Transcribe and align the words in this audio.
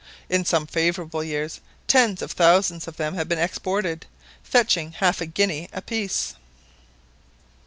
In 0.29 0.45
some 0.45 0.65
favourable 0.65 1.23
years 1.23 1.61
tens 1.85 2.23
of 2.23 2.31
thousands 2.31 2.87
of 2.87 2.97
them 2.97 3.13
have 3.13 3.29
been 3.29 3.37
exported, 3.37 4.07
fetching 4.41 4.93
half 4.93 5.21
a 5.21 5.27
guinea 5.27 5.69
a 5.73 5.81
piece. 5.83 6.33